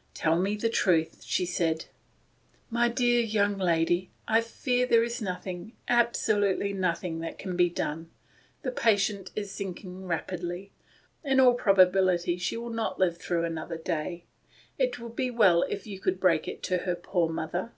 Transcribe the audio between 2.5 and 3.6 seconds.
"My dear young